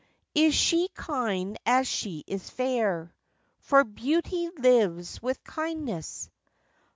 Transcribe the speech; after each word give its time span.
Is 0.33 0.55
she 0.55 0.87
kind 0.95 1.59
as 1.63 1.87
she 1.87 2.23
is 2.25 2.49
fair? 2.49 3.13
For 3.59 3.83
beauty 3.83 4.49
lives 4.49 5.21
with 5.21 5.43
kindness. 5.43 6.27